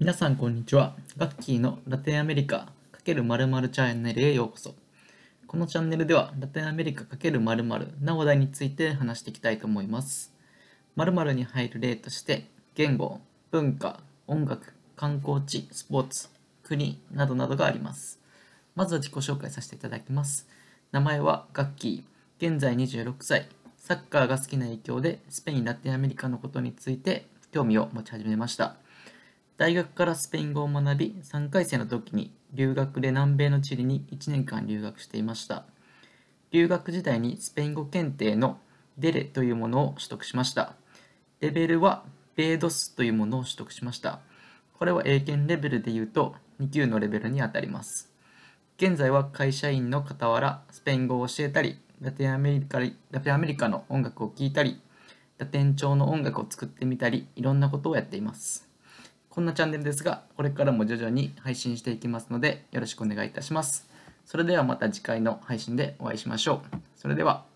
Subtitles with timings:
[0.00, 0.96] 皆さんこんにちは。
[1.18, 2.68] ガッキーのラテンアメリカ
[3.04, 4.74] ×〇〇チャンネルへようこそ。
[5.46, 10.32] このチャンネルではラテンアメリカ×〇〇な話題について話していきたいと思います。
[10.96, 16.30] 〇〇に入る例として言語、文化、音楽、観光地、スポーツ、
[16.62, 18.18] 国などなどがあります。
[18.74, 20.48] まずは自己紹介させていただきます。
[20.92, 22.52] 名前はガッキー。
[22.52, 23.50] 現在26歳。
[23.76, 28.76] サッカーが好きな影響でスペイン、ラテンアメリカのことについて興味を持ち始めました。
[29.60, 35.66] 大学からスペイン語を学び、3回生の時に留学で南米のチリに1年間留学していました。
[36.50, 38.58] 留学時代にスペイン語検定の
[38.96, 40.76] デレというものを取得しました。
[41.40, 42.04] レベルは
[42.36, 44.20] ベードスというものを取得しました。
[44.78, 48.10] これは英検レベルで言うと2級のレベルにあたります。
[48.78, 54.80] 現在は会社員の傍らスペイン語を教えたり、ラテンアメリカラテンアメリカの音楽を聴いたり、
[55.36, 58.69] ラテン調の音楽を作ってみたり、いろんなことをやっています。
[59.30, 63.88] こんなチャンネルですが、これからも徐々に配信していきますので、よろしくお願いいたします。
[64.26, 66.76] それではまた次回の配信でお会いしましょう。
[66.96, 67.49] それでは。